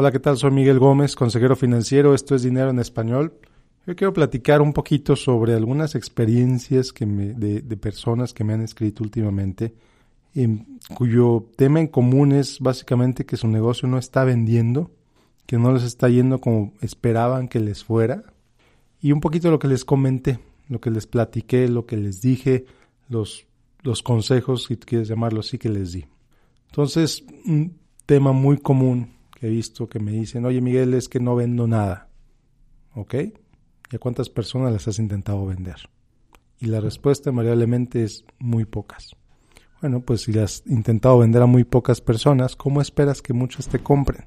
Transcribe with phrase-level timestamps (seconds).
[0.00, 0.36] Hola, ¿qué tal?
[0.36, 2.14] Soy Miguel Gómez, consejero financiero.
[2.14, 3.32] Esto es Dinero en Español.
[3.84, 8.60] Yo quiero platicar un poquito sobre algunas experiencias que me, de, personas que me han
[8.60, 9.74] escrito últimamente,
[10.36, 14.92] en cuyo tema en común es básicamente que su negocio no está vendiendo,
[15.46, 18.22] que no les está yendo como esperaban que les fuera,
[19.02, 20.38] y un poquito lo que les comenté,
[20.68, 22.66] lo que les platiqué, lo que les dije,
[23.08, 23.46] los,
[23.82, 26.04] los consejos, si quieres llamarlo así, que les di.
[26.68, 27.76] Entonces, un
[28.06, 31.66] tema muy común que he visto que me dicen, oye Miguel, es que no vendo
[31.66, 32.08] nada.
[32.94, 33.14] ¿Ok?
[33.90, 35.88] ¿Y a cuántas personas les has intentado vender?
[36.60, 39.14] Y la respuesta invariablemente es muy pocas.
[39.80, 43.78] Bueno, pues si has intentado vender a muy pocas personas, ¿cómo esperas que muchas te
[43.78, 44.24] compren?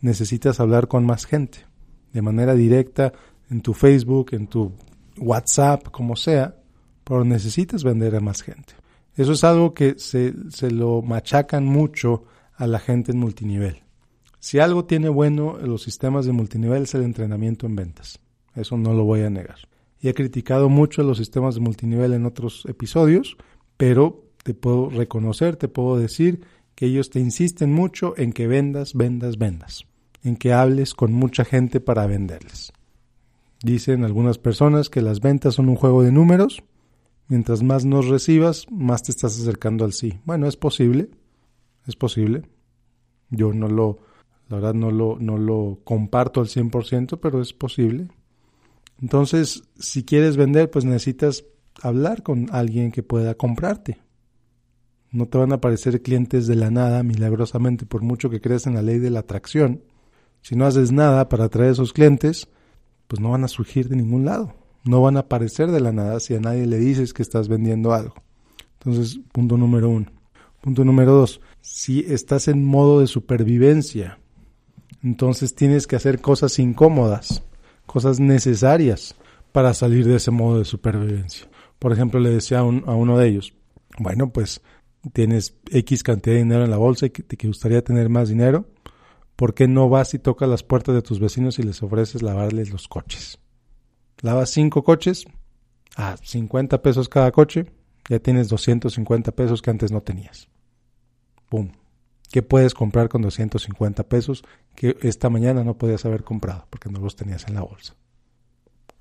[0.00, 1.66] Necesitas hablar con más gente,
[2.12, 3.12] de manera directa,
[3.50, 4.72] en tu Facebook, en tu
[5.16, 6.56] WhatsApp, como sea,
[7.04, 8.74] pero necesitas vender a más gente.
[9.14, 12.24] Eso es algo que se, se lo machacan mucho
[12.56, 13.82] a la gente en multinivel.
[14.40, 18.20] Si algo tiene bueno los sistemas de multinivel es el entrenamiento en ventas.
[18.54, 19.56] Eso no lo voy a negar.
[20.00, 23.36] Y he criticado mucho los sistemas de multinivel en otros episodios,
[23.76, 26.40] pero te puedo reconocer, te puedo decir
[26.74, 29.86] que ellos te insisten mucho en que vendas, vendas, vendas,
[30.22, 32.72] en que hables con mucha gente para venderles.
[33.62, 36.62] Dicen algunas personas que las ventas son un juego de números,
[37.26, 40.20] mientras más nos recibas, más te estás acercando al sí.
[40.24, 41.10] Bueno, es posible,
[41.86, 42.42] es posible.
[43.30, 43.98] Yo no lo,
[44.48, 48.08] la verdad no lo, no lo comparto al 100%, pero es posible.
[49.00, 51.44] Entonces, si quieres vender, pues necesitas
[51.82, 53.98] hablar con alguien que pueda comprarte.
[55.10, 58.74] No te van a aparecer clientes de la nada milagrosamente, por mucho que creas en
[58.74, 59.82] la ley de la atracción.
[60.42, 62.48] Si no haces nada para atraer esos clientes,
[63.06, 64.54] pues no van a surgir de ningún lado.
[64.84, 67.92] No van a aparecer de la nada si a nadie le dices que estás vendiendo
[67.92, 68.14] algo.
[68.74, 70.06] Entonces, punto número uno.
[70.60, 71.40] Punto número dos.
[71.60, 74.18] Si estás en modo de supervivencia,
[75.02, 77.42] entonces tienes que hacer cosas incómodas,
[77.86, 79.14] cosas necesarias
[79.52, 81.48] para salir de ese modo de supervivencia.
[81.78, 83.54] Por ejemplo, le decía a, uno de ellos,
[83.98, 84.60] bueno, pues
[85.12, 88.66] tienes X cantidad de dinero en la bolsa y te gustaría tener más dinero,
[89.36, 92.70] ¿por qué no vas y tocas las puertas de tus vecinos y les ofreces lavarles
[92.70, 93.38] los coches?
[94.20, 95.26] Lavas cinco coches
[95.96, 97.66] a 50 pesos cada coche,
[98.08, 100.48] ya tienes 250 pesos que antes no tenías.
[101.48, 101.70] ¡Pum!
[102.30, 104.44] ¿Qué puedes comprar con 250 pesos
[104.78, 107.96] que esta mañana no podías haber comprado porque no los tenías en la bolsa?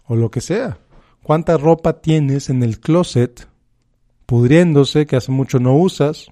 [0.05, 0.79] O lo que sea.
[1.21, 3.47] ¿Cuánta ropa tienes en el closet
[4.25, 6.31] pudriéndose que hace mucho no usas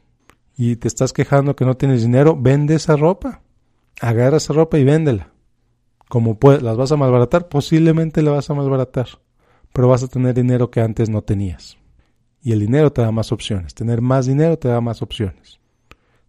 [0.58, 2.36] y te estás quejando que no tienes dinero?
[2.36, 3.44] Vende esa ropa.
[4.02, 5.30] Agarra esa ropa y véndela.
[6.10, 7.48] Como puedes, ¿las vas a malbaratar?
[7.48, 9.10] Posiblemente la vas a malbaratar,
[9.74, 11.78] pero vas a tener dinero que antes no tenías.
[12.42, 13.76] Y el dinero te da más opciones.
[13.76, 15.60] Tener más dinero te da más opciones.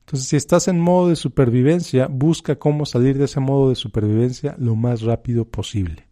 [0.07, 4.55] Entonces, si estás en modo de supervivencia, busca cómo salir de ese modo de supervivencia
[4.57, 6.07] lo más rápido posible.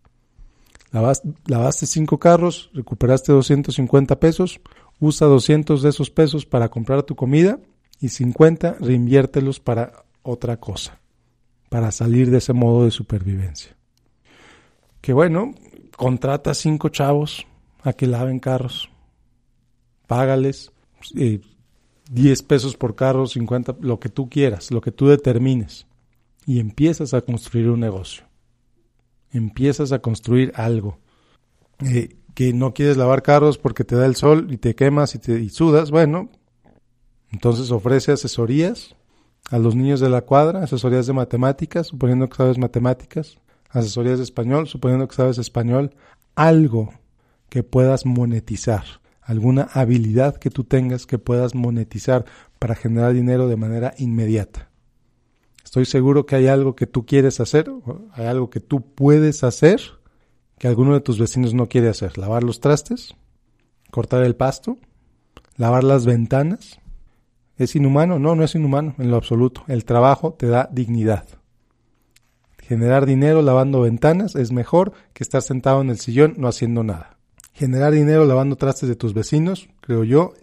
[0.90, 4.60] Lavaste cinco carros, recuperaste 250 pesos,
[4.98, 7.60] usa 200 de esos pesos para comprar tu comida
[8.00, 10.98] y 50 reinviértelos para otra cosa,
[11.68, 13.76] para salir de ese modo de supervivencia.
[15.02, 15.54] Que bueno,
[15.96, 17.46] contrata cinco chavos
[17.84, 18.90] a que laven carros,
[20.08, 20.72] págales,
[21.16, 21.40] eh,
[22.10, 25.86] 10 pesos por carro, 50, lo que tú quieras, lo que tú determines.
[26.46, 28.24] Y empiezas a construir un negocio.
[29.32, 30.98] Empiezas a construir algo.
[31.80, 35.18] Eh, que no quieres lavar carros porque te da el sol y te quemas y
[35.18, 35.90] te y sudas.
[35.90, 36.28] Bueno,
[37.30, 38.96] entonces ofrece asesorías
[39.50, 43.38] a los niños de la cuadra, asesorías de matemáticas, suponiendo que sabes matemáticas,
[43.70, 45.94] asesorías de español, suponiendo que sabes español,
[46.34, 46.92] algo
[47.48, 48.84] que puedas monetizar
[49.24, 52.24] alguna habilidad que tú tengas que puedas monetizar
[52.58, 54.70] para generar dinero de manera inmediata.
[55.64, 57.70] Estoy seguro que hay algo que tú quieres hacer,
[58.12, 59.80] hay algo que tú puedes hacer
[60.58, 62.16] que alguno de tus vecinos no quiere hacer.
[62.18, 63.16] Lavar los trastes,
[63.90, 64.76] cortar el pasto,
[65.56, 66.78] lavar las ventanas.
[67.56, 68.18] ¿Es inhumano?
[68.18, 69.64] No, no es inhumano en lo absoluto.
[69.68, 71.26] El trabajo te da dignidad.
[72.58, 77.13] Generar dinero lavando ventanas es mejor que estar sentado en el sillón no haciendo nada.
[77.54, 80.34] Generar dinero lavando trastes de tus vecinos, creo yo,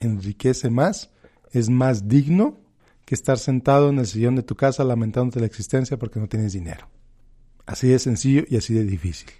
[0.00, 1.10] enriquece más,
[1.52, 2.58] es más digno
[3.04, 6.52] que estar sentado en el sillón de tu casa lamentándote la existencia porque no tienes
[6.52, 6.88] dinero.
[7.64, 9.30] Así de sencillo y así de difícil.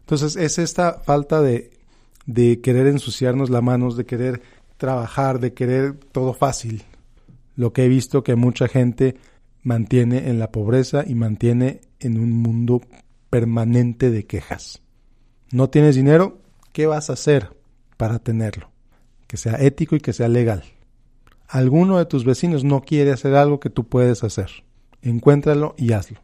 [0.00, 1.72] Entonces es esta falta de,
[2.26, 4.40] de querer ensuciarnos las manos, de querer
[4.76, 6.84] trabajar, de querer todo fácil,
[7.56, 9.16] lo que he visto que mucha gente
[9.64, 12.82] mantiene en la pobreza y mantiene en un mundo
[13.30, 14.80] permanente de quejas.
[15.50, 16.38] No tienes dinero,
[16.78, 17.56] ¿Qué vas a hacer
[17.96, 18.70] para tenerlo?
[19.26, 20.62] Que sea ético y que sea legal.
[21.48, 24.48] Alguno de tus vecinos no quiere hacer algo que tú puedes hacer.
[25.02, 26.20] Encuéntralo y hazlo.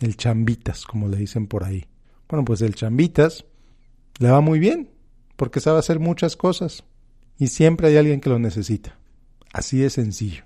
[0.00, 1.86] el chambitas, como le dicen por ahí.
[2.28, 3.46] Bueno, pues el chambitas
[4.18, 4.90] le va muy bien,
[5.36, 6.84] porque sabe hacer muchas cosas
[7.38, 8.98] y siempre hay alguien que lo necesita.
[9.54, 10.44] Así de sencillo.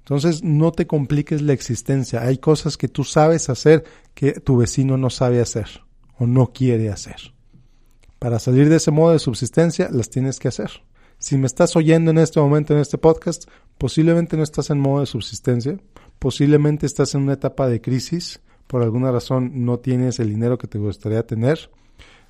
[0.00, 2.22] Entonces no te compliques la existencia.
[2.22, 3.84] Hay cosas que tú sabes hacer
[4.14, 5.68] que tu vecino no sabe hacer
[6.18, 7.37] o no quiere hacer.
[8.18, 10.70] Para salir de ese modo de subsistencia las tienes que hacer.
[11.18, 13.44] Si me estás oyendo en este momento en este podcast,
[13.76, 15.78] posiblemente no estás en modo de subsistencia,
[16.18, 20.66] posiblemente estás en una etapa de crisis, por alguna razón no tienes el dinero que
[20.66, 21.70] te gustaría tener.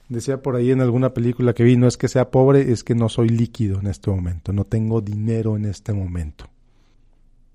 [0.08, 2.94] Decía por ahí en alguna película que vi, no es que sea pobre, es que
[2.94, 6.46] no soy líquido en este momento, no tengo dinero en este momento.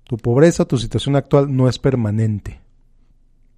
[0.04, 2.63] Tu pobreza, tu situación actual no es permanente.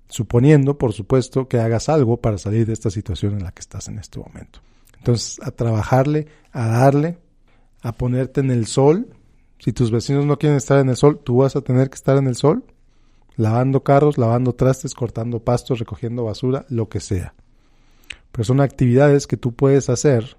[0.09, 3.89] Suponiendo, por supuesto, que hagas algo para salir de esta situación en la que estás
[3.89, 4.61] en este momento.
[4.99, 7.19] Entonces, a trabajarle, a darle,
[7.83, 9.09] a ponerte en el sol.
[9.59, 12.17] Si tus vecinos no quieren estar en el sol, tú vas a tener que estar
[12.17, 12.65] en el sol
[13.37, 17.35] lavando carros, lavando trastes, cortando pastos, recogiendo basura, lo que sea.
[18.33, 20.37] Pero son actividades que tú puedes hacer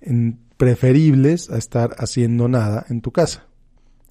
[0.00, 3.46] en preferibles a estar haciendo nada en tu casa,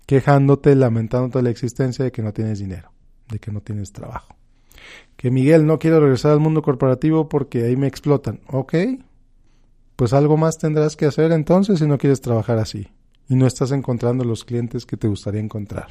[0.05, 2.91] quejándote, lamentándote la existencia de que no tienes dinero,
[3.29, 4.35] de que no tienes trabajo.
[5.15, 8.41] Que Miguel no quiere regresar al mundo corporativo porque ahí me explotan.
[8.47, 8.73] Ok,
[9.95, 12.87] pues algo más tendrás que hacer entonces si no quieres trabajar así
[13.29, 15.87] y no estás encontrando los clientes que te gustaría encontrar.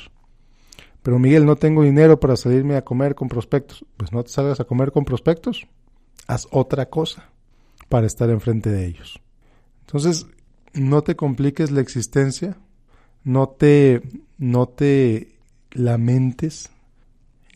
[1.03, 3.85] Pero Miguel, no tengo dinero para salirme a comer con prospectos.
[3.97, 5.67] Pues no te salgas a comer con prospectos.
[6.27, 7.31] Haz otra cosa
[7.89, 9.21] para estar enfrente de ellos.
[9.87, 10.27] Entonces,
[10.75, 12.59] no te compliques la existencia,
[13.25, 14.03] no te,
[14.39, 15.39] no te
[15.73, 16.71] lamentes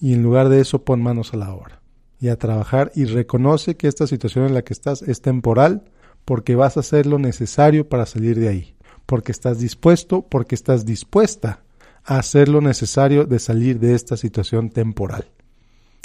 [0.04, 1.80] y en lugar de eso pon manos a la obra
[2.20, 5.90] y a trabajar y reconoce que esta situación en la que estás es temporal
[6.26, 10.84] porque vas a hacer lo necesario para salir de ahí, porque estás dispuesto, porque estás
[10.84, 11.62] dispuesta
[12.04, 15.30] hacer lo necesario de salir de esta situación temporal.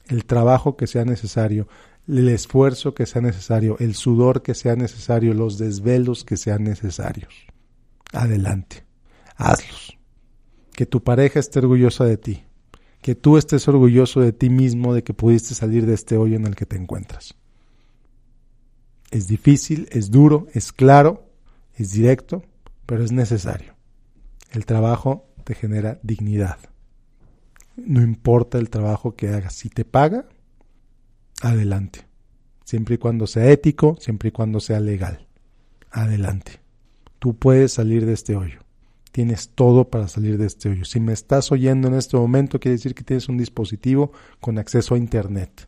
[0.07, 1.67] El trabajo que sea necesario,
[2.07, 7.33] el esfuerzo que sea necesario, el sudor que sea necesario, los desvelos que sean necesarios.
[8.13, 8.85] Adelante,
[9.35, 9.97] hazlos.
[10.71, 12.43] Que tu pareja esté orgullosa de ti,
[13.01, 16.45] que tú estés orgulloso de ti mismo de que pudiste salir de este hoyo en
[16.45, 17.35] el que te encuentras.
[19.11, 21.29] Es difícil, es duro, es claro,
[21.75, 22.43] es directo,
[22.85, 23.75] pero es necesario.
[24.51, 26.57] El trabajo te genera dignidad.
[27.77, 30.27] No importa el trabajo que hagas, si te paga,
[31.41, 32.05] adelante.
[32.65, 35.27] Siempre y cuando sea ético, siempre y cuando sea legal.
[35.89, 36.59] Adelante.
[37.17, 38.59] Tú puedes salir de este hoyo.
[39.11, 40.85] Tienes todo para salir de este hoyo.
[40.85, 44.95] Si me estás oyendo en este momento, quiere decir que tienes un dispositivo con acceso
[44.95, 45.67] a Internet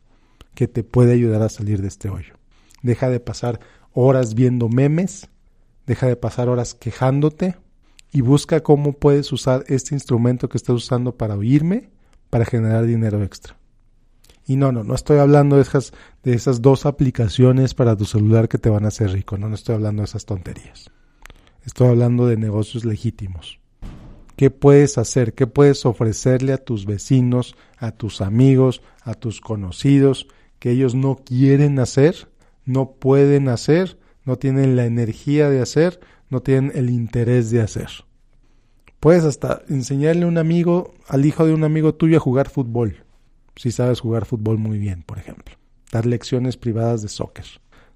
[0.53, 2.35] que te puede ayudar a salir de este hoyo.
[2.83, 3.59] Deja de pasar
[3.93, 5.29] horas viendo memes,
[5.87, 7.55] deja de pasar horas quejándote,
[8.11, 11.89] y busca cómo puedes usar este instrumento que estás usando para oírme
[12.29, 13.57] para generar dinero extra.
[14.45, 15.93] Y no, no, no estoy hablando de esas,
[16.23, 19.55] de esas dos aplicaciones para tu celular que te van a hacer rico, no, no
[19.55, 20.91] estoy hablando de esas tonterías.
[21.65, 23.59] Estoy hablando de negocios legítimos.
[24.35, 25.33] ¿Qué puedes hacer?
[25.33, 30.27] ¿Qué puedes ofrecerle a tus vecinos, a tus amigos, a tus conocidos
[30.57, 32.29] que ellos no quieren hacer,
[32.65, 35.99] no pueden hacer, no tienen la energía de hacer,
[36.29, 37.89] no tienen el interés de hacer.
[38.99, 43.03] Puedes hasta enseñarle a un amigo, al hijo de un amigo tuyo a jugar fútbol,
[43.55, 45.55] si sabes jugar fútbol muy bien, por ejemplo.
[45.91, 47.45] Dar lecciones privadas de soccer,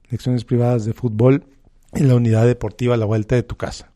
[0.10, 1.46] lecciones privadas de fútbol
[1.96, 3.92] en la unidad deportiva a la vuelta de tu casa.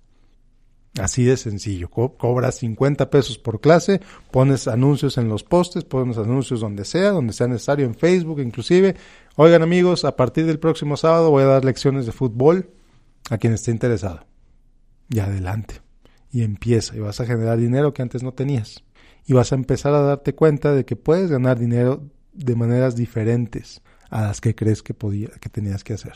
[1.00, 1.90] Así de sencillo.
[1.90, 4.02] cobras 50 pesos por clase,
[4.32, 8.96] pones anuncios en los postes, pones anuncios donde sea, donde sea necesario, en Facebook inclusive.
[9.36, 12.72] Oigan amigos, a partir del próximo sábado voy a dar lecciones de fútbol
[13.30, 14.26] a quien esté interesado
[15.10, 15.82] y adelante.
[16.32, 18.84] Y empieza y vas a generar dinero que antes no tenías.
[19.26, 22.04] Y vas a empezar a darte cuenta de que puedes ganar dinero
[22.34, 26.14] de maneras diferentes a las que crees que podía, que tenías que hacer.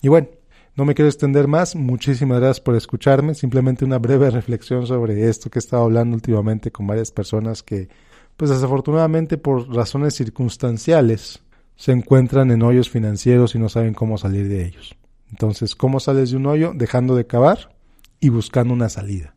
[0.00, 0.28] Y bueno,
[0.74, 1.76] no me quiero extender más.
[1.76, 3.34] Muchísimas gracias por escucharme.
[3.34, 7.88] Simplemente una breve reflexión sobre esto que he estado hablando últimamente con varias personas que,
[8.36, 11.42] pues desafortunadamente por razones circunstanciales,
[11.76, 14.96] se encuentran en hoyos financieros y no saben cómo salir de ellos.
[15.30, 16.72] Entonces, ¿cómo sales de un hoyo?
[16.74, 17.74] Dejando de cavar
[18.20, 19.34] y buscando una salida.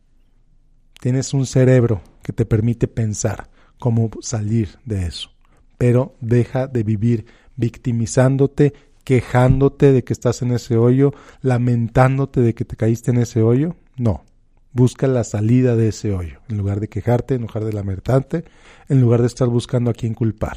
[1.00, 5.30] Tienes un cerebro que te permite pensar cómo salir de eso,
[5.76, 7.26] pero deja de vivir
[7.56, 8.74] victimizándote,
[9.06, 13.76] quejándote de que estás en ese hoyo, lamentándote de que te caíste en ese hoyo.
[13.96, 14.24] No,
[14.72, 18.44] busca la salida de ese hoyo, en lugar de quejarte, en lugar de lamentarte,
[18.88, 20.56] en lugar de estar buscando a quién culpar.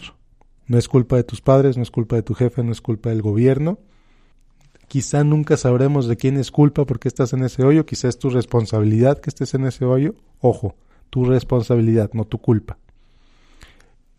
[0.66, 3.10] No es culpa de tus padres, no es culpa de tu jefe, no es culpa
[3.10, 3.78] del gobierno,
[4.88, 8.32] Quizá nunca sabremos de quién es culpa porque estás en ese hoyo, quizá es tu
[8.32, 10.16] responsabilidad que estés en ese hoyo.
[10.40, 10.78] Ojo,
[11.12, 12.80] tu responsabilidad, no tu culpa.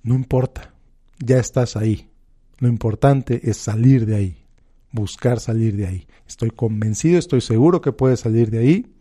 [0.05, 0.73] No importa.
[1.19, 2.10] ya estás ahí.
[2.61, 4.45] Lo importante es salir de ahí,
[4.93, 6.07] buscar salir de ahí.
[6.29, 8.95] Estoy convencido, estoy seguro que puedes salir de ahí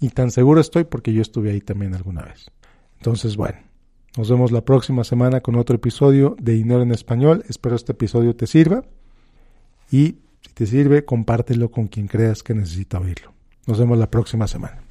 [0.00, 2.50] y tan seguro estoy porque yo estuve ahí también alguna vez.
[2.98, 3.58] Entonces, bueno,
[4.16, 7.42] nos vemos la próxima semana con otro episodio de Dinero en Español.
[7.48, 8.84] Espero este episodio te sirva
[9.90, 13.32] y si te sirve, compártelo con quien creas que necesita oírlo.
[13.66, 14.89] Nos vemos la próxima semana.